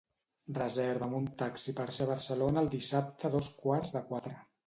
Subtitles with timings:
[0.57, 4.35] Reserva'm un taxi per ser a Barcelona el dissabte a dos quarts de quatre.